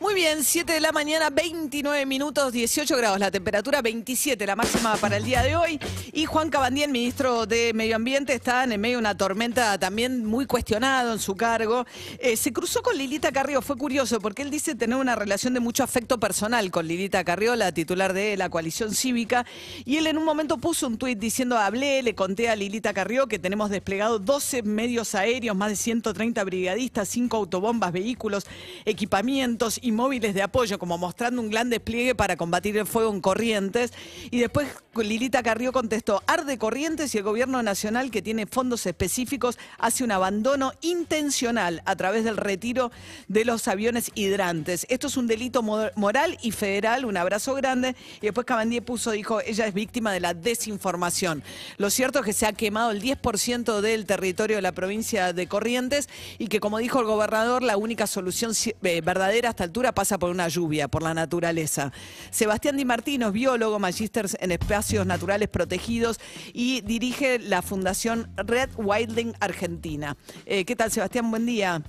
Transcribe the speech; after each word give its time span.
Muy 0.00 0.14
bien, 0.14 0.44
7 0.44 0.74
de 0.74 0.80
la 0.80 0.92
mañana, 0.92 1.28
29 1.28 2.06
minutos, 2.06 2.52
18 2.52 2.96
grados 2.96 3.18
la 3.18 3.32
temperatura, 3.32 3.82
27 3.82 4.46
la 4.46 4.54
máxima 4.54 4.96
para 4.96 5.16
el 5.16 5.24
día 5.24 5.42
de 5.42 5.56
hoy. 5.56 5.80
Y 6.12 6.24
Juan 6.24 6.50
Cabandía, 6.50 6.86
ministro 6.86 7.46
de 7.46 7.72
Medio 7.74 7.96
Ambiente, 7.96 8.32
está 8.32 8.62
en 8.62 8.80
medio 8.80 8.98
de 8.98 9.00
una 9.00 9.16
tormenta 9.16 9.76
también 9.76 10.24
muy 10.24 10.46
cuestionado 10.46 11.12
en 11.12 11.18
su 11.18 11.34
cargo. 11.34 11.84
Eh, 12.20 12.36
se 12.36 12.52
cruzó 12.52 12.80
con 12.80 12.96
Lilita 12.96 13.32
Carrió, 13.32 13.60
fue 13.60 13.76
curioso 13.76 14.20
porque 14.20 14.42
él 14.42 14.50
dice 14.50 14.76
tener 14.76 14.96
una 14.96 15.16
relación 15.16 15.52
de 15.52 15.58
mucho 15.58 15.82
afecto 15.82 16.20
personal 16.20 16.70
con 16.70 16.86
Lilita 16.86 17.24
Carrió, 17.24 17.56
la 17.56 17.72
titular 17.72 18.12
de 18.12 18.36
la 18.36 18.50
coalición 18.50 18.94
cívica. 18.94 19.46
Y 19.84 19.96
él 19.96 20.06
en 20.06 20.16
un 20.16 20.24
momento 20.24 20.58
puso 20.58 20.86
un 20.86 20.96
tuit 20.96 21.18
diciendo, 21.18 21.58
hablé, 21.58 22.04
le 22.04 22.14
conté 22.14 22.48
a 22.48 22.54
Lilita 22.54 22.94
Carrió 22.94 23.26
que 23.26 23.40
tenemos 23.40 23.68
desplegado 23.68 24.20
12 24.20 24.62
medios 24.62 25.16
aéreos, 25.16 25.56
más 25.56 25.70
de 25.70 25.76
130 25.76 26.44
brigadistas, 26.44 27.08
5 27.08 27.36
autobombas, 27.36 27.90
vehículos, 27.90 28.46
equipamientos 28.84 29.80
móviles 29.92 30.34
de 30.34 30.42
apoyo, 30.42 30.78
como 30.78 30.98
mostrando 30.98 31.40
un 31.40 31.50
gran 31.50 31.70
despliegue 31.70 32.14
para 32.14 32.36
combatir 32.36 32.76
el 32.76 32.86
fuego 32.86 33.12
en 33.12 33.20
Corrientes. 33.20 33.92
Y 34.30 34.38
después 34.40 34.68
Lilita 34.96 35.42
Carrió 35.42 35.72
contestó, 35.72 36.22
arde 36.26 36.58
Corrientes 36.58 37.14
y 37.14 37.18
el 37.18 37.24
gobierno 37.24 37.62
nacional 37.62 38.10
que 38.10 38.22
tiene 38.22 38.46
fondos 38.46 38.84
específicos 38.86 39.58
hace 39.78 40.02
un 40.04 40.10
abandono 40.12 40.72
intencional 40.80 41.82
a 41.84 41.96
través 41.96 42.24
del 42.24 42.36
retiro 42.36 42.90
de 43.28 43.44
los 43.44 43.68
aviones 43.68 44.10
hidrantes. 44.14 44.86
Esto 44.88 45.06
es 45.06 45.16
un 45.16 45.26
delito 45.26 45.62
mo- 45.62 45.88
moral 45.94 46.36
y 46.42 46.50
federal, 46.50 47.04
un 47.04 47.16
abrazo 47.16 47.54
grande. 47.54 47.94
Y 48.20 48.26
después 48.26 48.44
Cabandier 48.46 48.82
puso, 48.84 49.10
dijo, 49.12 49.40
ella 49.40 49.66
es 49.66 49.74
víctima 49.74 50.12
de 50.12 50.20
la 50.20 50.34
desinformación. 50.34 51.42
Lo 51.76 51.90
cierto 51.90 52.18
es 52.18 52.24
que 52.24 52.32
se 52.32 52.46
ha 52.46 52.52
quemado 52.52 52.90
el 52.90 53.00
10% 53.02 53.80
del 53.80 54.06
territorio 54.06 54.56
de 54.56 54.62
la 54.62 54.72
provincia 54.72 55.32
de 55.32 55.46
Corrientes 55.46 56.08
y 56.38 56.48
que, 56.48 56.60
como 56.60 56.78
dijo 56.78 57.00
el 57.00 57.06
gobernador, 57.06 57.62
la 57.62 57.76
única 57.76 58.06
solución 58.06 58.52
ci- 58.52 58.74
eh, 58.82 59.00
verdadera 59.00 59.48
a 59.48 59.50
esta 59.50 59.64
pasa 59.92 60.18
por 60.18 60.30
una 60.30 60.48
lluvia, 60.48 60.88
por 60.88 61.02
la 61.02 61.14
naturaleza. 61.14 61.92
Sebastián 62.30 62.76
Di 62.76 62.84
Martino 62.84 63.28
es 63.28 63.32
biólogo, 63.32 63.78
magíster 63.78 64.26
en 64.40 64.52
espacios 64.52 65.06
naturales 65.06 65.48
protegidos 65.48 66.20
y 66.52 66.80
dirige 66.82 67.38
la 67.38 67.62
Fundación 67.62 68.30
Red 68.36 68.70
Wildling 68.76 69.34
Argentina. 69.40 70.16
Eh, 70.46 70.64
¿Qué 70.64 70.76
tal, 70.76 70.90
Sebastián? 70.90 71.30
Buen 71.30 71.46
día. 71.46 71.82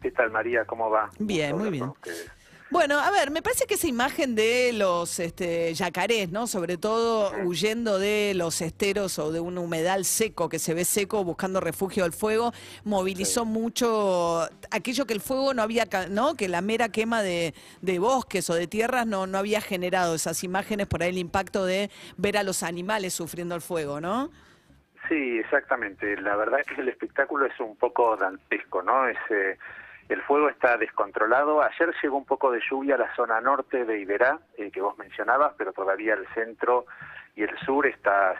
¿Qué 0.00 0.10
tal, 0.12 0.30
María? 0.30 0.64
¿Cómo 0.64 0.90
va? 0.90 1.10
Bien, 1.18 1.56
muy 1.58 1.70
bien. 1.70 1.92
Bueno, 2.70 2.98
a 2.98 3.10
ver, 3.10 3.30
me 3.30 3.40
parece 3.40 3.64
que 3.66 3.74
esa 3.74 3.86
imagen 3.86 4.34
de 4.34 4.72
los 4.74 5.20
este, 5.20 5.72
yacarés, 5.72 6.30
¿no? 6.30 6.46
Sobre 6.46 6.76
todo 6.76 7.32
huyendo 7.44 7.98
de 7.98 8.34
los 8.34 8.60
esteros 8.60 9.18
o 9.18 9.32
de 9.32 9.40
un 9.40 9.56
humedal 9.56 10.04
seco 10.04 10.50
que 10.50 10.58
se 10.58 10.74
ve 10.74 10.84
seco 10.84 11.24
buscando 11.24 11.60
refugio 11.60 12.02
del 12.02 12.12
fuego, 12.12 12.52
movilizó 12.84 13.46
mucho 13.46 14.42
aquello 14.70 15.06
que 15.06 15.14
el 15.14 15.22
fuego 15.22 15.54
no 15.54 15.62
había, 15.62 15.86
¿no? 16.10 16.34
Que 16.34 16.46
la 16.46 16.60
mera 16.60 16.90
quema 16.90 17.22
de, 17.22 17.54
de 17.80 17.98
bosques 17.98 18.50
o 18.50 18.54
de 18.54 18.66
tierras 18.66 19.06
no, 19.06 19.26
no 19.26 19.38
había 19.38 19.62
generado 19.62 20.14
esas 20.14 20.44
imágenes 20.44 20.86
por 20.88 21.02
ahí 21.02 21.08
el 21.08 21.18
impacto 21.18 21.64
de 21.64 21.90
ver 22.18 22.36
a 22.36 22.42
los 22.42 22.62
animales 22.62 23.14
sufriendo 23.14 23.54
el 23.54 23.62
fuego, 23.62 23.98
¿no? 23.98 24.30
Sí, 25.08 25.38
exactamente. 25.38 26.20
La 26.20 26.36
verdad 26.36 26.60
es 26.60 26.66
que 26.66 26.82
el 26.82 26.88
espectáculo 26.90 27.46
es 27.46 27.58
un 27.60 27.76
poco 27.76 28.14
dantesco, 28.18 28.82
¿no? 28.82 29.08
Es, 29.08 29.16
eh, 29.30 29.56
el 30.08 30.22
fuego 30.22 30.48
está 30.48 30.76
descontrolado. 30.76 31.62
Ayer 31.62 31.94
llegó 32.02 32.16
un 32.16 32.24
poco 32.24 32.50
de 32.50 32.60
lluvia 32.68 32.94
a 32.94 32.98
la 32.98 33.14
zona 33.14 33.40
norte 33.40 33.84
de 33.84 34.00
Iberá, 34.00 34.38
eh, 34.56 34.70
que 34.70 34.80
vos 34.80 34.96
mencionabas, 34.98 35.52
pero 35.58 35.72
todavía 35.72 36.14
el 36.14 36.26
centro 36.28 36.86
y 37.36 37.42
el 37.42 37.56
sur 37.58 37.86
está 37.86 38.34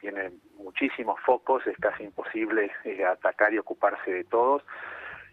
tiene 0.00 0.32
muchísimos 0.58 1.18
focos, 1.20 1.66
es 1.66 1.76
casi 1.78 2.04
imposible 2.04 2.70
eh, 2.84 3.04
atacar 3.04 3.52
y 3.52 3.58
ocuparse 3.58 4.12
de 4.12 4.24
todos. 4.24 4.62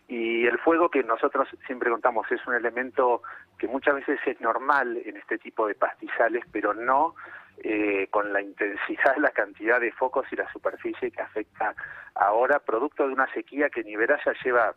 Y 0.07 0.45
el 0.45 0.57
fuego 0.59 0.89
que 0.89 1.03
nosotros 1.03 1.47
siempre 1.67 1.89
contamos 1.89 2.29
es 2.31 2.45
un 2.47 2.55
elemento 2.55 3.21
que 3.57 3.67
muchas 3.67 3.95
veces 3.95 4.19
es 4.25 4.41
normal 4.41 5.01
en 5.05 5.17
este 5.17 5.37
tipo 5.37 5.67
de 5.67 5.75
pastizales, 5.75 6.43
pero 6.51 6.73
no 6.73 7.15
eh, 7.63 8.07
con 8.09 8.33
la 8.33 8.41
intensidad, 8.41 9.15
la 9.17 9.29
cantidad 9.29 9.79
de 9.79 9.91
focos 9.91 10.25
y 10.31 10.35
la 10.35 10.51
superficie 10.51 11.11
que 11.11 11.21
afecta 11.21 11.75
ahora, 12.15 12.59
producto 12.59 13.07
de 13.07 13.13
una 13.13 13.31
sequía 13.33 13.69
que 13.69 13.81
en 13.81 13.89
Iberá 13.89 14.19
ya 14.25 14.33
lleva 14.43 14.73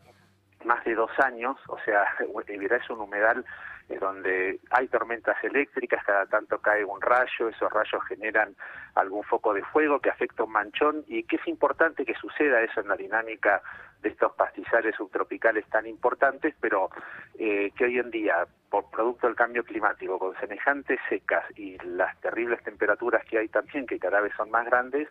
más 0.64 0.84
de 0.84 0.94
dos 0.94 1.10
años, 1.18 1.56
o 1.68 1.78
sea, 1.84 2.04
Iberá 2.48 2.76
es 2.76 2.90
un 2.90 3.00
humedal 3.00 3.44
eh, 3.88 3.98
donde 3.98 4.60
hay 4.70 4.88
tormentas 4.88 5.36
eléctricas, 5.42 6.04
cada 6.04 6.26
tanto 6.26 6.58
cae 6.58 6.84
un 6.84 7.00
rayo, 7.00 7.48
esos 7.48 7.70
rayos 7.72 8.02
generan 8.08 8.54
algún 8.94 9.22
foco 9.24 9.52
de 9.52 9.62
fuego 9.64 10.00
que 10.00 10.10
afecta 10.10 10.44
un 10.44 10.52
manchón 10.52 11.04
y 11.06 11.24
que 11.24 11.36
es 11.36 11.46
importante 11.48 12.04
que 12.04 12.14
suceda 12.14 12.62
eso 12.62 12.80
en 12.80 12.88
la 12.88 12.96
dinámica 12.96 13.62
de 14.00 14.10
estos 14.10 14.32
pastizales 14.34 14.94
subtropicales 14.96 15.66
tan 15.68 15.86
importantes, 15.86 16.54
pero 16.60 16.90
eh, 17.38 17.72
que 17.76 17.84
hoy 17.84 17.98
en 17.98 18.10
día, 18.10 18.46
por 18.74 18.90
producto 18.90 19.28
del 19.28 19.36
cambio 19.36 19.62
climático, 19.62 20.18
con 20.18 20.34
semejantes 20.40 20.98
secas 21.08 21.44
y 21.56 21.78
las 21.84 22.18
terribles 22.20 22.60
temperaturas 22.64 23.24
que 23.24 23.38
hay 23.38 23.46
también, 23.46 23.86
que 23.86 24.00
cada 24.00 24.20
vez 24.20 24.32
son 24.36 24.50
más 24.50 24.66
grandes, 24.66 25.08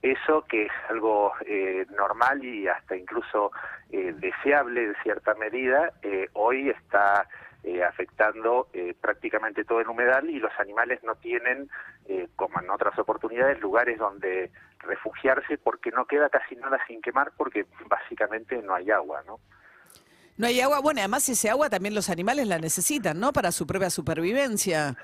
eso 0.00 0.46
que 0.48 0.64
es 0.64 0.72
algo 0.88 1.34
eh, 1.44 1.84
normal 1.90 2.42
y 2.42 2.66
hasta 2.68 2.96
incluso 2.96 3.52
eh, 3.90 4.14
deseable 4.16 4.84
en 4.84 4.94
cierta 5.02 5.34
medida, 5.34 5.92
eh, 6.00 6.30
hoy 6.32 6.70
está 6.70 7.28
eh, 7.64 7.84
afectando 7.84 8.68
eh, 8.72 8.94
prácticamente 8.98 9.62
todo 9.64 9.82
el 9.82 9.88
humedal 9.88 10.30
y 10.30 10.38
los 10.38 10.52
animales 10.58 11.02
no 11.04 11.14
tienen, 11.16 11.68
como 12.34 12.60
en 12.60 12.70
otras 12.70 12.98
oportunidades, 12.98 13.60
lugares 13.60 13.98
donde 13.98 14.50
refugiarse 14.78 15.58
porque 15.58 15.90
no 15.90 16.06
queda 16.06 16.30
casi 16.30 16.56
nada 16.56 16.78
sin 16.86 17.02
quemar 17.02 17.32
porque 17.36 17.66
básicamente 17.86 18.60
no 18.62 18.74
hay 18.74 18.90
agua, 18.90 19.22
¿no? 19.26 19.38
No 20.36 20.46
hay 20.46 20.60
agua, 20.60 20.80
bueno, 20.80 21.00
además 21.00 21.28
ese 21.28 21.50
agua 21.50 21.68
también 21.68 21.94
los 21.94 22.08
animales 22.08 22.46
la 22.46 22.58
necesitan, 22.58 23.20
¿no? 23.20 23.32
Para 23.32 23.52
su 23.52 23.66
propia 23.66 23.90
supervivencia. 23.90 24.96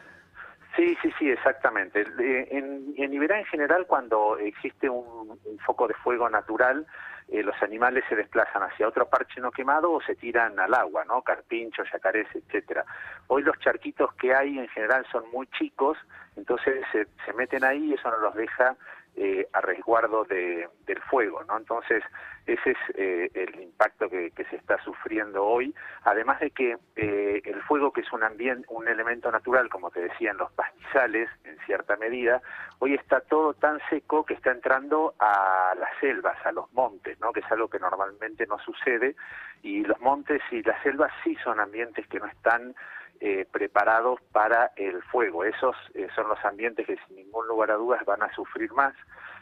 Sí, 0.77 0.97
sí, 1.03 1.13
sí, 1.19 1.31
exactamente. 1.31 2.05
En, 2.51 2.95
en 2.97 3.13
en 3.13 3.45
general, 3.47 3.87
cuando 3.87 4.39
existe 4.39 4.89
un, 4.89 5.39
un 5.45 5.59
foco 5.59 5.89
de 5.89 5.95
fuego 5.95 6.31
natural, 6.31 6.87
eh, 7.29 7.43
los 7.43 7.61
animales 7.63 8.05
se 8.09 8.17
desplazan 8.17 8.63
hacia 8.63 8.89
otro 8.89 9.07
parche 9.07 9.41
no 9.41 9.51
quemado 9.51 9.93
o 9.93 10.01
se 10.01 10.15
tiran 10.15 10.59
al 10.59 10.73
agua, 10.73 11.05
¿no? 11.05 11.21
Carpinchos, 11.23 11.87
yacarés, 11.93 12.27
etcétera. 12.35 12.85
Hoy 13.27 13.43
los 13.43 13.59
charquitos 13.59 14.15
que 14.15 14.35
hay 14.35 14.59
en 14.59 14.69
general 14.69 15.05
son 15.13 15.29
muy 15.31 15.47
chicos, 15.49 15.99
entonces 16.37 16.83
se, 16.91 17.07
se 17.27 17.33
meten 17.35 17.65
ahí 17.65 17.91
y 17.91 17.95
eso 17.95 18.11
no 18.11 18.19
los 18.19 18.35
deja 18.35 18.77
eh, 19.17 19.49
a 19.53 19.61
resguardo 19.61 20.25
de, 20.25 20.69
del 20.87 21.01
fuego, 21.03 21.43
¿no? 21.45 21.57
Entonces 21.57 22.03
ese 22.49 22.71
es 22.71 22.79
eh, 22.95 23.31
el 23.35 23.61
impacto 23.61 24.09
que, 24.09 24.33
se 24.49 24.57
está 24.57 24.83
sufriendo 24.83 25.45
hoy, 25.45 25.75
además 26.05 26.41
de 26.41 26.51
que 26.51 26.79
eh, 26.97 27.43
el 27.45 27.63
fuego, 27.65 27.93
que 27.93 28.01
es 28.01 28.11
un 28.13 28.23
ambiente, 28.23 28.67
un 28.71 28.89
elemento 28.89 29.31
natural, 29.31 29.69
como 29.69 29.91
te 29.91 30.01
decía, 30.01 30.31
en 30.31 30.39
los 30.39 30.51
pastizales, 30.53 31.29
en 31.45 31.59
cierta 31.67 31.97
medida, 31.97 32.41
hoy 32.79 32.95
está 32.95 33.21
todo 33.21 33.53
tan 33.53 33.79
seco 33.91 34.25
que 34.25 34.33
está 34.33 34.51
entrando 34.51 35.15
a 35.19 35.75
las 35.79 35.91
selvas, 36.01 36.39
a 36.47 36.53
los 36.53 36.73
montes, 36.73 37.21
¿no? 37.21 37.33
que 37.33 37.41
es 37.41 37.53
algo 37.53 37.69
que 37.69 37.79
normalmente 37.79 38.47
no 38.47 38.59
sucede, 38.61 39.15
y 39.63 39.85
los 39.85 40.01
montes 40.01 40.41
y 40.51 40.63
las 40.63 40.83
selvas 40.83 41.13
sí 41.23 41.37
son 41.45 41.61
ambientes 41.61 42.07
que 42.07 42.19
no 42.19 42.27
están 42.27 42.75
eh, 43.21 43.47
preparados 43.51 44.21
para 44.33 44.73
el 44.77 45.03
fuego. 45.05 45.45
Esos 45.45 45.77
eh, 45.95 46.09
son 46.15 46.29
los 46.29 46.45
ambientes 46.45 46.87
que 46.87 46.97
sin 47.07 47.17
ningún 47.17 47.47
lugar 47.47 47.71
a 47.71 47.75
dudas 47.75 48.05
van 48.05 48.23
a 48.23 48.33
sufrir 48.35 48.73
más. 48.73 48.95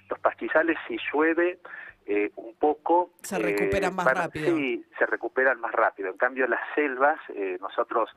Los 0.08 0.18
pastizales, 0.20 0.78
si 0.86 0.96
llueve 1.12 1.58
eh, 2.06 2.30
un 2.36 2.54
poco... 2.54 3.10
Se 3.22 3.38
recuperan 3.38 3.94
más 3.94 4.06
rápido. 4.06 4.56
Sí, 4.56 4.84
se 4.98 5.06
recuperan 5.06 5.60
más 5.60 5.72
rápido. 5.72 6.08
En 6.10 6.16
cambio, 6.16 6.46
las 6.46 6.60
selvas, 6.74 7.18
eh, 7.30 7.58
nosotros 7.60 8.08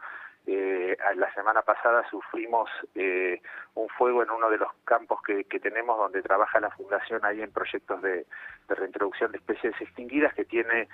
eh, 0.46 0.96
la 1.16 1.34
semana 1.34 1.62
pasada 1.62 2.08
sufrimos 2.10 2.70
eh, 2.96 3.42
un 3.76 3.88
fuego 3.90 4.24
en 4.24 4.30
uno 4.32 4.50
de 4.50 4.58
los 4.58 4.72
campos 4.86 5.22
que, 5.24 5.44
que 5.44 5.60
tenemos 5.60 5.98
donde 5.98 6.22
trabaja 6.22 6.60
la 6.60 6.72
fundación 6.72 7.24
ahí 7.26 7.42
en 7.42 7.52
proyectos 7.52 8.02
de, 8.02 8.26
de 8.68 8.76
reintroducción 8.76 9.32
de 9.32 9.38
especies 9.40 9.74
extinguidas 9.80 10.34
que 10.34 10.46
tiene 10.46 10.88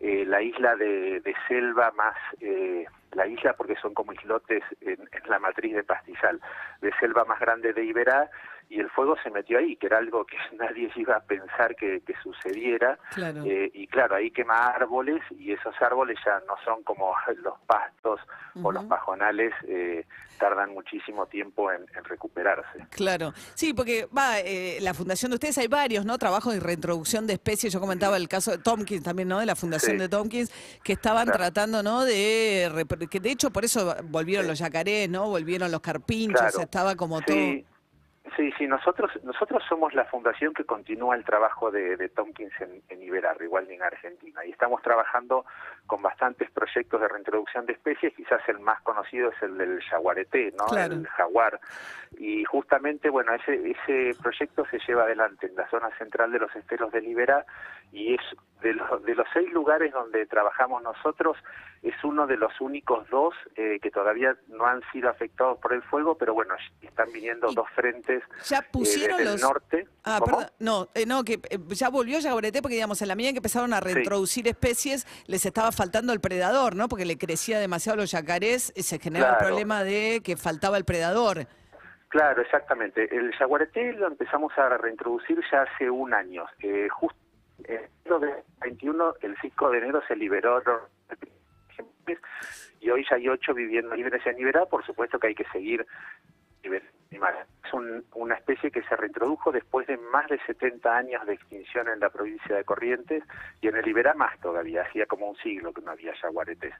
eh, 0.00 0.24
la 0.26 0.40
isla 0.40 0.76
de, 0.76 1.20
de 1.20 1.34
selva 1.48 1.90
más 1.92 2.16
eh, 2.40 2.86
la 3.12 3.26
isla 3.26 3.54
porque 3.54 3.76
son 3.76 3.94
como 3.94 4.12
islotes 4.12 4.62
en, 4.80 5.00
en 5.00 5.30
la 5.30 5.38
matriz 5.38 5.74
de 5.74 5.84
pastizal. 5.84 6.40
De 6.80 6.92
selva 6.98 7.24
más 7.24 7.40
grande 7.40 7.72
de 7.72 7.84
Iberá 7.84 8.30
y 8.68 8.80
el 8.80 8.88
fuego 8.90 9.16
se 9.22 9.30
metió 9.30 9.58
ahí 9.58 9.76
que 9.76 9.86
era 9.86 9.98
algo 9.98 10.24
que 10.24 10.36
nadie 10.58 10.90
iba 10.96 11.16
a 11.16 11.20
pensar 11.20 11.76
que, 11.76 12.00
que 12.00 12.14
sucediera. 12.22 12.98
Claro. 13.14 13.44
eh, 13.44 13.70
y 13.74 13.86
claro, 13.86 14.16
ahí 14.16 14.30
quema 14.30 14.68
árboles 14.68 15.22
y 15.30 15.52
esos 15.52 15.74
árboles 15.80 16.18
ya 16.24 16.40
no 16.46 16.56
son 16.64 16.82
como 16.82 17.14
los 17.42 17.58
pastos 17.66 18.20
o 18.62 18.70
los 18.70 18.84
pajonales, 18.84 19.54
eh, 19.66 20.04
tardan 20.42 20.74
muchísimo 20.74 21.26
tiempo 21.26 21.70
en, 21.70 21.82
en 21.96 22.04
recuperarse. 22.04 22.84
Claro, 22.90 23.32
sí, 23.54 23.72
porque 23.72 24.08
va, 24.16 24.40
eh, 24.40 24.78
la 24.80 24.92
fundación 24.92 25.30
de 25.30 25.36
ustedes 25.36 25.56
hay 25.58 25.68
varios, 25.68 26.04
¿no? 26.04 26.18
Trabajos 26.18 26.52
de 26.52 26.58
reintroducción 26.58 27.28
de 27.28 27.34
especies. 27.34 27.72
Yo 27.72 27.78
comentaba 27.78 28.16
el 28.16 28.26
caso 28.28 28.50
de 28.50 28.58
Tompkins 28.58 29.04
también, 29.04 29.28
¿no? 29.28 29.38
De 29.38 29.46
la 29.46 29.54
fundación 29.54 29.92
Sí. 29.92 29.98
de 29.98 30.08
Tompkins, 30.08 30.50
que 30.82 30.94
estaban 30.94 31.26
Claro. 31.26 31.38
tratando, 31.38 31.84
¿no? 31.84 32.02
De 32.04 32.84
que 33.08 33.20
de 33.20 33.30
hecho 33.30 33.50
por 33.52 33.64
eso 33.64 33.94
volvieron 34.04 34.44
Sí. 34.46 34.50
los 34.50 34.58
yacarés, 34.58 35.08
¿no? 35.08 35.28
Volvieron 35.28 35.70
los 35.70 35.80
carpinchos, 35.80 36.40
Claro. 36.40 36.60
estaba 36.62 36.96
como 36.96 37.20
Sí, 37.20 37.64
Sí, 38.36 38.50
sí, 38.56 38.66
nosotros 38.66 39.10
nosotros 39.24 39.62
somos 39.68 39.92
la 39.94 40.04
fundación 40.06 40.54
que 40.54 40.64
continúa 40.64 41.16
el 41.16 41.24
trabajo 41.24 41.70
de, 41.70 41.96
de 41.96 42.08
Tompkins 42.08 42.52
en, 42.60 42.82
en 42.88 43.02
Iberarri, 43.02 43.46
en 43.68 43.82
Argentina, 43.82 44.44
y 44.44 44.50
estamos 44.50 44.80
trabajando 44.82 45.44
con 45.86 46.00
bastantes 46.00 46.50
proyectos 46.50 47.00
de 47.00 47.08
reintroducción 47.08 47.66
de 47.66 47.74
especies, 47.74 48.14
quizás 48.14 48.40
el 48.48 48.60
más 48.60 48.80
conocido 48.82 49.30
es 49.30 49.42
el 49.42 49.58
del 49.58 49.82
jaguarete, 49.82 50.52
¿no? 50.58 50.64
Claro. 50.66 50.94
El 50.94 51.06
jaguar. 51.08 51.60
Y 52.18 52.44
justamente, 52.44 53.10
bueno, 53.10 53.34
ese, 53.34 53.54
ese 53.70 54.18
proyecto 54.22 54.64
se 54.66 54.78
lleva 54.86 55.02
adelante 55.02 55.46
en 55.46 55.56
la 55.56 55.68
zona 55.68 55.90
central 55.98 56.32
de 56.32 56.38
los 56.38 56.54
esteros 56.56 56.92
de 56.92 57.04
Iberá 57.04 57.44
y 57.92 58.14
es 58.14 58.20
de 58.62 58.74
los, 58.74 59.02
de 59.04 59.14
los 59.14 59.26
seis 59.32 59.50
lugares 59.52 59.92
donde 59.92 60.26
trabajamos 60.26 60.82
nosotros, 60.82 61.36
es 61.82 61.94
uno 62.04 62.26
de 62.26 62.36
los 62.36 62.60
únicos 62.60 63.08
dos 63.10 63.34
eh, 63.56 63.78
que 63.82 63.90
todavía 63.90 64.36
no 64.48 64.66
han 64.66 64.80
sido 64.92 65.08
afectados 65.08 65.58
por 65.58 65.72
el 65.72 65.82
fuego, 65.82 66.16
pero 66.16 66.32
bueno, 66.32 66.54
están 66.80 67.12
viniendo 67.12 67.50
Y 67.50 67.54
dos 67.54 67.68
frentes 67.74 68.22
Ya 68.48 68.58
eh, 68.58 68.66
pusieron 68.70 69.18
desde 69.18 69.32
los... 69.32 69.42
el 69.42 69.48
norte. 69.48 69.88
Ah. 70.04 70.20
No, 70.58 70.88
eh, 70.94 71.06
no, 71.06 71.24
que 71.24 71.34
eh, 71.50 71.58
ya 71.68 71.88
volvió 71.88 72.18
Yaguareté 72.20 72.62
porque, 72.62 72.76
digamos, 72.76 73.02
en 73.02 73.08
la 73.08 73.14
medida 73.14 73.30
en 73.30 73.34
que 73.34 73.38
empezaron 73.38 73.72
a 73.72 73.80
reintroducir 73.80 74.46
especies, 74.46 75.06
les 75.26 75.44
estaba 75.44 75.72
faltando 75.72 76.12
el 76.12 76.20
predador, 76.20 76.76
¿no? 76.76 76.88
Porque 76.88 77.04
le 77.04 77.18
crecía 77.18 77.58
demasiado 77.58 77.96
los 77.96 78.10
yacarés, 78.12 78.72
eh, 78.76 78.82
se 78.82 78.98
generaba 78.98 79.32
el 79.32 79.46
problema 79.46 79.82
de 79.82 80.20
que 80.24 80.36
faltaba 80.36 80.76
el 80.76 80.84
predador. 80.84 81.46
Claro, 82.08 82.42
exactamente. 82.42 83.08
El 83.14 83.32
jaguareté 83.34 83.94
lo 83.94 84.06
empezamos 84.06 84.52
a 84.58 84.68
reintroducir 84.76 85.40
ya 85.50 85.62
hace 85.62 85.88
un 85.88 86.12
año. 86.12 86.44
Eh, 86.60 86.88
justo 86.90 87.18
de 88.18 88.44
21, 88.60 89.14
el 89.22 89.36
5 89.40 89.70
de 89.70 89.78
enero 89.78 90.02
se 90.06 90.16
liberó 90.16 90.62
y 92.80 92.90
hoy 92.90 93.06
ya 93.08 93.16
hay 93.16 93.28
ocho 93.28 93.54
viviendo 93.54 93.94
libres 93.94 94.26
en 94.26 94.38
Iberá. 94.38 94.66
Por 94.66 94.84
supuesto 94.84 95.18
que 95.18 95.28
hay 95.28 95.34
que 95.34 95.46
seguir 95.52 95.86
liberando 96.62 97.01
animales. 97.12 97.46
Es 97.64 97.72
un- 97.74 98.04
una 98.14 98.34
especie 98.34 98.70
que 98.70 98.82
se 98.82 98.96
reintrodujo 98.96 99.52
después 99.52 99.86
de 99.86 99.96
más 99.96 100.26
de 100.28 100.38
70 100.46 100.96
años 100.96 101.24
de 101.26 101.34
extinción 101.34 101.88
en 101.88 102.00
la 102.00 102.10
provincia 102.10 102.56
de 102.56 102.64
Corrientes 102.64 103.22
y 103.60 103.68
en 103.68 103.76
el 103.76 103.86
Iberá 103.86 104.14
más 104.14 104.38
todavía, 104.40 104.82
hacía 104.82 105.06
como 105.06 105.28
un 105.28 105.36
siglo 105.36 105.72
que 105.72 105.82
no 105.82 105.90
había 105.92 106.14
jaguaretes. 106.16 106.74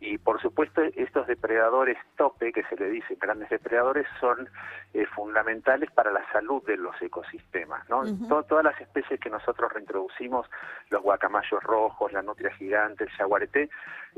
Y 0.00 0.18
por 0.18 0.40
supuesto 0.40 0.82
estos 0.96 1.26
depredadores 1.26 1.96
tope, 2.16 2.52
que 2.52 2.64
se 2.64 2.76
le 2.76 2.90
dice 2.90 3.16
grandes 3.20 3.48
depredadores, 3.48 4.06
son 4.20 4.48
eh, 4.94 5.06
fundamentales 5.14 5.90
para 5.90 6.10
la 6.10 6.24
salud 6.32 6.62
de 6.66 6.76
los 6.76 7.00
ecosistemas. 7.02 7.88
¿no? 7.88 8.02
To- 8.28 8.42
todas 8.44 8.64
las 8.64 8.80
especies 8.80 9.20
que 9.20 9.30
nosotros 9.30 9.72
reintroducimos, 9.72 10.48
los 10.90 11.02
guacamayos 11.02 11.62
rojos, 11.62 12.12
la 12.12 12.22
nutria 12.22 12.50
gigante, 12.52 13.04
el 13.04 13.10
jaguarete, 13.10 13.68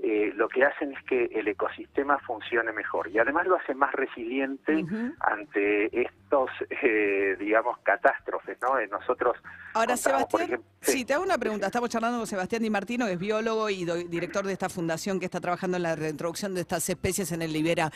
eh, 0.02 0.32
lo 0.36 0.48
que 0.48 0.64
hacen 0.64 0.92
es 0.92 1.02
que 1.04 1.24
el 1.34 1.48
ecosistema 1.48 2.18
funcione 2.20 2.70
mejor 2.72 3.08
y 3.08 3.18
además 3.18 3.46
lo 3.48 3.56
hace 3.56 3.74
más 3.74 3.92
resiliente 3.92 4.84
ante 5.20 5.57
este, 5.58 6.17
estos, 6.28 6.50
eh, 6.82 7.36
digamos, 7.40 7.78
catástrofes. 7.82 8.58
¿no? 8.60 8.78
Eh, 8.78 8.86
nosotros 8.88 9.36
Ahora, 9.74 9.96
Sebastián, 9.96 10.42
ejemplo- 10.42 10.64
sí, 10.80 11.04
te 11.04 11.14
hago 11.14 11.22
una 11.22 11.38
pregunta. 11.38 11.66
Estamos 11.66 11.88
charlando 11.88 12.18
con 12.18 12.26
Sebastián 12.26 12.62
Di 12.62 12.70
Martino, 12.70 13.06
que 13.06 13.12
es 13.12 13.18
biólogo 13.18 13.70
y 13.70 13.84
director 14.08 14.46
de 14.46 14.52
esta 14.52 14.68
fundación 14.68 15.18
que 15.20 15.26
está 15.26 15.40
trabajando 15.40 15.76
en 15.76 15.84
la 15.84 15.94
reintroducción 15.96 16.54
de 16.54 16.62
estas 16.62 16.88
especies 16.88 17.32
en 17.32 17.42
el 17.42 17.52
Libera. 17.52 17.90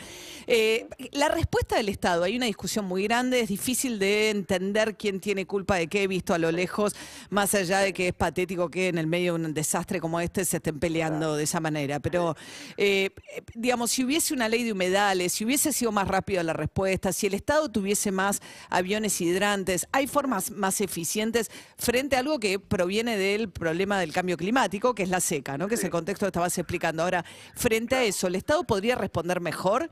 Eh, 0.47 0.87
la 1.11 1.29
respuesta 1.29 1.75
del 1.75 1.89
Estado, 1.89 2.23
hay 2.23 2.37
una 2.37 2.45
discusión 2.45 2.85
muy 2.85 3.03
grande, 3.03 3.41
es 3.41 3.49
difícil 3.49 3.99
de 3.99 4.29
entender 4.29 4.95
quién 4.95 5.19
tiene 5.19 5.45
culpa 5.45 5.75
de 5.75 5.87
qué, 5.87 6.07
visto 6.07 6.33
a 6.33 6.37
lo 6.37 6.51
lejos, 6.51 6.95
más 7.29 7.53
allá 7.53 7.79
de 7.79 7.93
que 7.93 8.07
es 8.09 8.13
patético 8.13 8.69
que 8.69 8.87
en 8.87 8.97
el 8.97 9.07
medio 9.07 9.33
de 9.37 9.45
un 9.45 9.53
desastre 9.53 9.99
como 9.99 10.19
este 10.19 10.45
se 10.45 10.57
estén 10.57 10.79
peleando 10.79 11.35
de 11.35 11.43
esa 11.43 11.59
manera. 11.59 11.99
Pero, 11.99 12.35
eh, 12.77 13.09
digamos, 13.53 13.91
si 13.91 14.03
hubiese 14.05 14.33
una 14.33 14.47
ley 14.47 14.63
de 14.63 14.71
humedales, 14.71 15.33
si 15.33 15.43
hubiese 15.45 15.73
sido 15.73 15.91
más 15.91 16.07
rápida 16.07 16.43
la 16.43 16.53
respuesta, 16.53 17.11
si 17.11 17.27
el 17.27 17.33
Estado 17.33 17.69
tuviese 17.69 18.11
más 18.11 18.22
aviones 18.69 19.19
hidrantes, 19.21 19.87
hay 19.91 20.07
formas 20.07 20.51
más 20.51 20.81
eficientes 20.81 21.49
frente 21.77 22.15
a 22.15 22.19
algo 22.19 22.39
que 22.39 22.59
proviene 22.59 23.17
del 23.17 23.49
problema 23.49 23.99
del 23.99 24.13
cambio 24.13 24.37
climático, 24.37 24.95
que 24.95 25.03
es 25.03 25.09
la 25.09 25.19
seca, 25.19 25.57
¿no? 25.57 25.67
Que 25.67 25.75
es 25.75 25.83
el 25.83 25.89
contexto 25.89 26.25
que 26.25 26.29
estabas 26.29 26.57
explicando. 26.57 27.03
Ahora, 27.03 27.25
frente 27.55 27.95
a 27.95 28.03
eso, 28.03 28.27
¿el 28.27 28.35
Estado 28.35 28.63
podría 28.63 28.95
responder 28.95 29.41
mejor? 29.41 29.91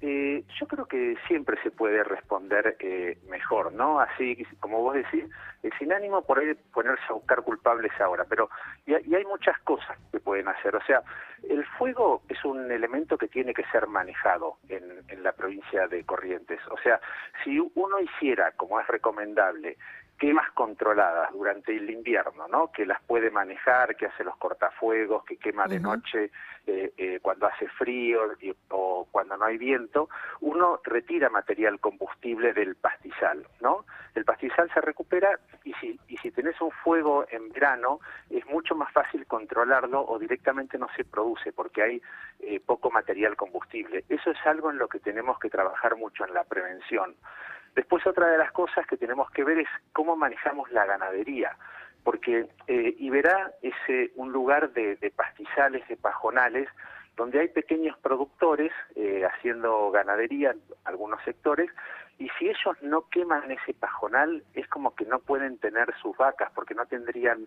Eh, 0.00 0.44
yo 0.60 0.66
creo 0.68 0.86
que 0.86 1.16
siempre 1.26 1.60
se 1.62 1.72
puede 1.72 2.04
responder 2.04 2.76
eh, 2.78 3.18
mejor, 3.28 3.72
¿no? 3.72 3.98
Así 3.98 4.44
como 4.60 4.80
vos 4.80 4.94
decís, 4.94 5.24
eh, 5.64 5.70
sin 5.76 5.92
ánimo 5.92 6.22
por 6.22 6.38
ahí 6.38 6.54
ponerse 6.72 7.02
a 7.08 7.14
buscar 7.14 7.42
culpables 7.42 7.90
ahora, 8.00 8.24
pero 8.28 8.48
y, 8.86 8.94
hay- 8.94 9.02
y 9.08 9.16
hay 9.16 9.24
muchas 9.24 9.58
cosas 9.60 9.98
que 10.12 10.20
pueden 10.20 10.46
hacer. 10.46 10.76
O 10.76 10.82
sea, 10.84 11.02
el 11.48 11.64
fuego 11.78 12.22
es 12.28 12.44
un 12.44 12.70
elemento 12.70 13.18
que 13.18 13.26
tiene 13.26 13.52
que 13.52 13.64
ser 13.72 13.88
manejado 13.88 14.58
en, 14.68 14.84
en 15.08 15.22
la 15.24 15.32
provincia 15.32 15.88
de 15.88 16.04
Corrientes. 16.04 16.60
O 16.70 16.78
sea, 16.78 17.00
si 17.42 17.58
uno 17.74 17.98
hiciera, 17.98 18.52
como 18.52 18.78
es 18.78 18.86
recomendable, 18.86 19.78
quemas 20.18 20.50
controladas 20.52 21.30
durante 21.32 21.76
el 21.76 21.88
invierno, 21.88 22.48
¿no? 22.48 22.72
Que 22.72 22.84
las 22.84 23.00
puede 23.02 23.30
manejar, 23.30 23.94
que 23.96 24.06
hace 24.06 24.24
los 24.24 24.36
cortafuegos, 24.36 25.24
que 25.24 25.36
quema 25.36 25.66
de 25.66 25.78
noche 25.78 26.30
eh, 26.66 26.92
eh, 26.98 27.18
cuando 27.22 27.46
hace 27.46 27.68
frío 27.68 28.32
y- 28.40 28.52
o 28.70 29.06
cuando 29.10 29.36
no 29.36 29.44
hay 29.44 29.56
viento, 29.58 30.08
uno 30.40 30.80
retira 30.84 31.30
material 31.30 31.78
combustible 31.80 32.52
del 32.52 32.74
pastizal, 32.74 33.46
¿no? 33.60 33.84
El 34.14 34.24
pastizal 34.24 34.68
se 34.74 34.80
recupera 34.80 35.38
y 35.64 35.72
si, 35.74 35.98
y 36.08 36.16
si 36.18 36.30
tenés 36.32 36.60
un 36.60 36.72
fuego 36.72 37.24
en 37.30 37.48
verano 37.50 38.00
es 38.28 38.44
mucho 38.46 38.74
más 38.74 38.92
fácil 38.92 39.24
controlarlo 39.26 40.04
o 40.04 40.18
directamente 40.18 40.76
no 40.78 40.88
se 40.96 41.04
produce 41.04 41.52
porque 41.52 41.82
hay 41.82 42.02
eh, 42.40 42.60
poco 42.60 42.90
material 42.90 43.36
combustible. 43.36 44.04
Eso 44.08 44.30
es 44.32 44.38
algo 44.46 44.70
en 44.70 44.78
lo 44.78 44.88
que 44.88 44.98
tenemos 44.98 45.38
que 45.38 45.48
trabajar 45.48 45.96
mucho 45.96 46.24
en 46.26 46.34
la 46.34 46.44
prevención. 46.44 47.14
Después 47.78 48.04
otra 48.08 48.26
de 48.26 48.38
las 48.38 48.50
cosas 48.50 48.84
que 48.88 48.96
tenemos 48.96 49.30
que 49.30 49.44
ver 49.44 49.60
es 49.60 49.68
cómo 49.92 50.16
manejamos 50.16 50.68
la 50.72 50.84
ganadería, 50.84 51.56
porque 52.02 52.48
eh, 52.66 52.96
Iberá 52.98 53.52
es 53.62 53.74
eh, 53.86 54.10
un 54.16 54.32
lugar 54.32 54.72
de, 54.72 55.12
pastizales, 55.14 55.86
de 55.86 55.96
pajonales, 55.96 56.68
donde 57.16 57.38
hay 57.38 57.46
pequeños 57.46 57.96
productores 57.98 58.72
eh, 58.96 59.24
haciendo 59.24 59.92
ganadería 59.92 60.50
en 60.50 60.60
algunos 60.86 61.22
sectores, 61.22 61.70
y 62.18 62.28
si 62.30 62.48
ellos 62.48 62.76
no 62.82 63.08
queman 63.10 63.48
ese 63.52 63.74
pajonal, 63.74 64.42
es 64.54 64.66
como 64.66 64.96
que 64.96 65.04
no 65.04 65.20
pueden 65.20 65.56
tener 65.58 65.94
sus 66.02 66.16
vacas, 66.16 66.50
porque 66.56 66.74
no 66.74 66.84
tendrían 66.86 67.46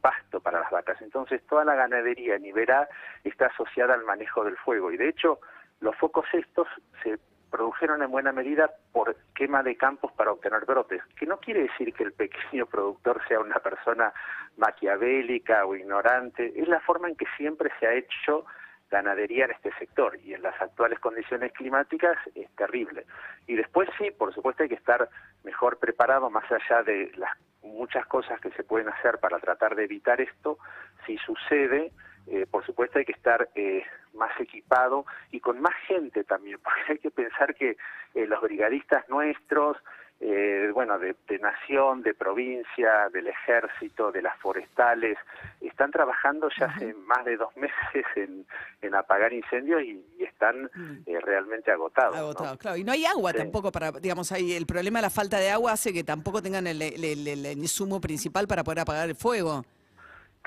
pasto 0.00 0.40
para 0.40 0.58
las 0.58 0.70
vacas. 0.72 1.00
Entonces 1.00 1.46
toda 1.46 1.64
la 1.64 1.76
ganadería 1.76 2.34
en 2.34 2.44
Iberá 2.44 2.88
está 3.22 3.46
asociada 3.46 3.94
al 3.94 4.02
manejo 4.02 4.42
del 4.42 4.56
fuego, 4.56 4.90
y 4.90 4.96
de 4.96 5.10
hecho 5.10 5.38
los 5.78 5.94
focos 5.94 6.26
estos 6.32 6.66
se 7.04 7.20
produjeron 7.50 8.02
en 8.02 8.10
buena 8.10 8.32
medida 8.32 8.70
por 8.92 9.16
quema 9.34 9.62
de 9.62 9.76
campos 9.76 10.12
para 10.12 10.32
obtener 10.32 10.64
brotes, 10.64 11.02
que 11.18 11.26
no 11.26 11.38
quiere 11.38 11.62
decir 11.62 11.92
que 11.92 12.04
el 12.04 12.12
pequeño 12.12 12.66
productor 12.66 13.20
sea 13.26 13.40
una 13.40 13.58
persona 13.58 14.12
maquiavélica 14.56 15.66
o 15.66 15.74
ignorante, 15.74 16.52
es 16.54 16.68
la 16.68 16.80
forma 16.80 17.08
en 17.08 17.16
que 17.16 17.26
siempre 17.36 17.70
se 17.78 17.86
ha 17.86 17.94
hecho 17.94 18.44
ganadería 18.90 19.44
en 19.44 19.52
este 19.52 19.72
sector 19.78 20.18
y 20.20 20.34
en 20.34 20.42
las 20.42 20.60
actuales 20.60 20.98
condiciones 20.98 21.52
climáticas 21.52 22.16
es 22.34 22.50
terrible. 22.56 23.06
Y 23.46 23.54
después 23.54 23.88
sí, 23.98 24.10
por 24.10 24.34
supuesto 24.34 24.62
hay 24.62 24.68
que 24.68 24.74
estar 24.74 25.08
mejor 25.44 25.78
preparado 25.78 26.28
más 26.28 26.44
allá 26.50 26.82
de 26.82 27.12
las 27.16 27.30
muchas 27.62 28.06
cosas 28.06 28.40
que 28.40 28.50
se 28.52 28.64
pueden 28.64 28.88
hacer 28.88 29.18
para 29.18 29.38
tratar 29.38 29.76
de 29.76 29.84
evitar 29.84 30.20
esto, 30.20 30.58
si 31.06 31.16
sucede, 31.18 31.92
eh, 32.26 32.46
por 32.50 32.64
supuesto 32.64 32.98
hay 32.98 33.04
que 33.04 33.12
estar 33.12 33.48
eh, 33.54 33.84
más 34.20 34.38
equipado 34.38 35.04
y 35.32 35.40
con 35.40 35.60
más 35.60 35.74
gente 35.88 36.22
también, 36.24 36.58
porque 36.64 36.92
hay 36.92 36.98
que 36.98 37.10
pensar 37.10 37.54
que 37.54 37.76
eh, 38.14 38.26
los 38.26 38.40
brigadistas 38.42 39.08
nuestros, 39.08 39.76
eh, 40.22 40.70
bueno, 40.74 40.98
de, 40.98 41.16
de 41.28 41.38
nación, 41.38 42.02
de 42.02 42.12
provincia, 42.12 43.08
del 43.10 43.26
ejército, 43.28 44.12
de 44.12 44.20
las 44.20 44.36
forestales, 44.38 45.16
están 45.62 45.90
trabajando 45.90 46.50
ya 46.58 46.66
hace 46.66 46.92
más 46.92 47.24
de 47.24 47.38
dos 47.38 47.56
meses 47.56 48.04
en, 48.16 48.44
en 48.82 48.94
apagar 48.94 49.32
incendios 49.32 49.82
y, 49.82 50.04
y 50.18 50.24
están 50.24 50.70
eh, 51.06 51.18
realmente 51.22 51.72
agotados. 51.72 52.14
¿no? 52.14 52.20
Agotado, 52.20 52.58
claro. 52.58 52.76
Y 52.76 52.84
no 52.84 52.92
hay 52.92 53.06
agua 53.06 53.32
Sí. 53.32 53.38
tampoco 53.38 53.72
para, 53.72 53.92
digamos, 53.92 54.30
ahí 54.32 54.52
el 54.52 54.66
problema 54.66 54.98
de 54.98 55.04
la 55.04 55.10
falta 55.10 55.38
de 55.38 55.50
agua 55.50 55.72
hace 55.72 55.92
que 55.92 56.04
tampoco 56.04 56.42
tengan 56.42 56.66
el, 56.66 56.82
el- 56.82 57.02
el- 57.04 57.46
el 57.46 57.58
insumo 57.58 57.98
principal 58.00 58.46
para 58.46 58.62
poder 58.62 58.80
apagar 58.80 59.08
el 59.08 59.16
fuego. 59.16 59.64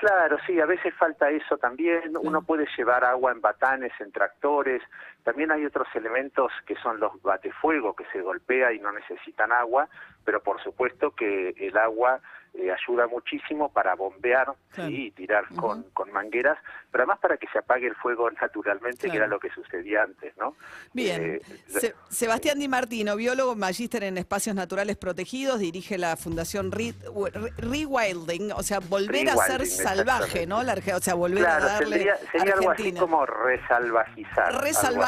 Claro, 0.04 0.36
sí, 0.46 0.60
a 0.60 0.66
veces 0.66 0.92
falta 0.96 1.30
eso 1.30 1.56
también. 1.56 2.14
Uno 2.20 2.42
puede 2.42 2.66
llevar 2.76 3.06
agua 3.06 3.32
en 3.32 3.40
batanes, 3.40 3.90
en 4.00 4.12
tractores. 4.12 4.82
También 5.24 5.50
hay 5.50 5.64
otros 5.64 5.88
elementos 5.94 6.52
que 6.66 6.76
son 6.76 7.00
los 7.00 7.20
batefuego, 7.22 7.96
que 7.96 8.04
se 8.12 8.20
golpea 8.20 8.72
y 8.72 8.78
no 8.78 8.92
necesitan 8.92 9.50
agua, 9.52 9.88
pero 10.24 10.42
por 10.42 10.62
supuesto 10.62 11.10
que 11.12 11.54
el 11.58 11.76
agua 11.76 12.20
eh, 12.54 12.70
ayuda 12.70 13.08
muchísimo 13.08 13.72
para 13.72 13.94
bombear 13.96 14.54
Claro. 14.74 14.90
¿sí? 14.90 15.06
y 15.06 15.10
tirar 15.12 15.44
con, 15.56 15.84
con 15.92 16.10
mangueras, 16.12 16.58
pero 16.90 17.02
además 17.02 17.18
para 17.20 17.36
que 17.36 17.46
se 17.48 17.58
apague 17.58 17.86
el 17.86 17.94
fuego 17.96 18.28
naturalmente, 18.42 18.98
Claro. 19.02 19.12
que 19.12 19.16
era 19.18 19.26
lo 19.28 19.38
que 19.40 19.50
sucedía 19.50 20.02
antes, 20.02 20.36
¿no? 20.36 20.54
Bien. 20.92 21.36
Eh, 21.36 21.40
Se- 21.68 21.94
Sebastián 22.10 22.58
Di 22.58 22.68
Martino, 22.68 23.16
biólogo, 23.16 23.54
magíster 23.56 24.04
en 24.04 24.18
espacios 24.18 24.54
naturales 24.56 24.96
protegidos, 24.96 25.58
dirige 25.60 25.96
la 25.98 26.16
Fundación 26.16 26.70
Re- 26.72 26.94
Re- 27.32 27.52
Rewilding, 27.56 28.52
o 28.52 28.62
sea, 28.62 28.78
volver 28.80 29.30
a 29.30 29.36
ser 29.36 29.64
salvaje, 29.66 30.46
¿no? 30.46 30.62
La 30.62 30.74
o 30.74 31.00
sea, 31.00 31.14
volver 31.14 31.38
claro, 31.44 31.64
a 31.64 31.68
darle 31.68 31.96
sería, 31.98 32.16
sería 32.32 32.54
algo 32.54 32.70
así 32.70 32.92
como 32.94 33.26
resalvajizar. 33.26 34.48
algo 34.48 34.60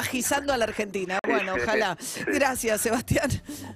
Resalvajizando 0.06 0.52
a 0.52 0.56
la 0.56 0.64
Argentina. 0.64 1.18
Bueno, 1.26 1.54
ojalá. 1.54 1.96
Sí. 2.00 2.20
Gracias, 2.26 2.80
Sebastián. 2.80 3.28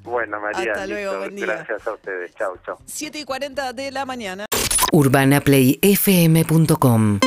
Bueno, 0.02 0.40
María, 0.40 0.72
Hasta 0.72 0.86
luego, 0.86 1.12
listo. 1.12 1.18
buen 1.18 1.36
día. 1.36 1.46
gracias 1.46 1.86
a 1.86 1.92
ustedes. 1.92 2.34
Chao, 2.36 2.56
chao. 2.64 2.78
7 2.86 3.18
y 3.18 3.24
40 3.24 3.72
de 3.72 3.90
la 3.90 4.06
mañana. 4.06 4.46
UrbanaPlayFM.com 4.92 7.18